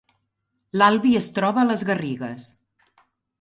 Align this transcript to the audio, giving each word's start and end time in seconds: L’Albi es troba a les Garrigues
L’Albi 0.81 1.11
es 1.19 1.27
troba 1.35 1.61
a 1.65 1.67
les 1.73 1.85
Garrigues 1.91 2.49